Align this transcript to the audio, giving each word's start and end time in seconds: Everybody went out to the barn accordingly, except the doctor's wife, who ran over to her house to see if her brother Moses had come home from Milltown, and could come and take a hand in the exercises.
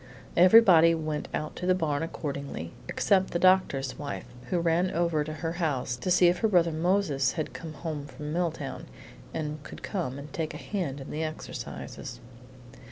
Everybody 0.35 0.95
went 0.95 1.27
out 1.31 1.55
to 1.57 1.67
the 1.67 1.75
barn 1.75 2.01
accordingly, 2.01 2.71
except 2.89 3.29
the 3.29 3.37
doctor's 3.37 3.99
wife, 3.99 4.25
who 4.49 4.57
ran 4.59 4.89
over 4.89 5.23
to 5.23 5.31
her 5.31 5.51
house 5.51 5.95
to 5.97 6.09
see 6.09 6.27
if 6.27 6.39
her 6.39 6.47
brother 6.47 6.71
Moses 6.71 7.33
had 7.33 7.53
come 7.53 7.73
home 7.73 8.07
from 8.07 8.33
Milltown, 8.33 8.87
and 9.31 9.61
could 9.61 9.83
come 9.83 10.17
and 10.17 10.33
take 10.33 10.55
a 10.55 10.57
hand 10.57 11.01
in 11.01 11.11
the 11.11 11.23
exercises. 11.23 12.19